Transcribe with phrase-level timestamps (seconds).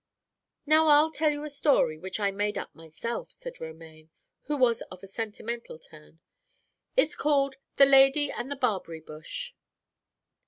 [0.65, 4.09] "Now I'll tell you a story which I made up myself," said Romaine,
[4.45, 6.19] who was of a sentimental turn.
[6.97, 9.53] "It's called the Lady and the Barberry Bush.